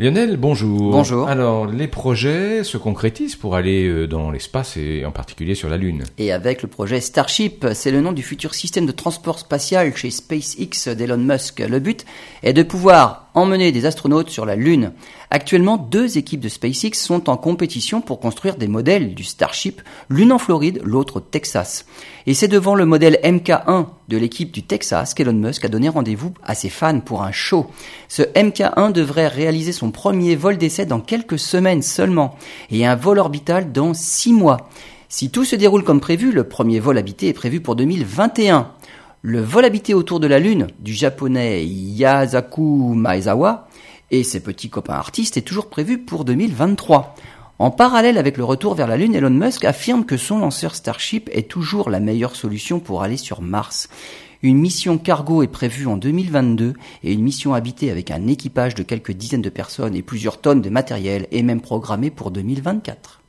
[0.00, 0.92] Lionel, bonjour.
[0.92, 1.28] Bonjour.
[1.28, 5.76] Alors, les projets se concrétisent pour aller euh, dans l'espace et en particulier sur la
[5.76, 6.04] Lune.
[6.16, 10.10] Et avec le projet Starship, c'est le nom du futur système de transport spatial chez
[10.10, 11.60] SpaceX d'Elon Musk.
[11.60, 12.06] Le but
[12.42, 14.92] est de pouvoir emmener des astronautes sur la Lune.
[15.30, 20.32] Actuellement, deux équipes de SpaceX sont en compétition pour construire des modèles du Starship, l'une
[20.32, 21.84] en Floride, l'autre au Texas.
[22.26, 26.34] Et c'est devant le modèle MK1 de l'équipe du Texas qu'Elon Musk a donné rendez-vous
[26.42, 27.70] à ses fans pour un show.
[28.08, 32.36] Ce MK1 devrait réaliser son premier vol d'essai dans quelques semaines seulement
[32.72, 34.68] et un vol orbital dans six mois.
[35.08, 38.72] Si tout se déroule comme prévu, le premier vol habité est prévu pour 2021.
[39.22, 43.68] Le vol habité autour de la Lune du japonais Yasaku Maezawa
[44.10, 47.14] et ses petits copains artistes est toujours prévu pour 2023.
[47.60, 51.28] En parallèle avec le retour vers la Lune, Elon Musk affirme que son lanceur Starship
[51.30, 53.90] est toujours la meilleure solution pour aller sur Mars.
[54.42, 56.72] Une mission cargo est prévue en 2022
[57.04, 60.62] et une mission habitée avec un équipage de quelques dizaines de personnes et plusieurs tonnes
[60.62, 63.19] de matériel est même programmée pour 2024.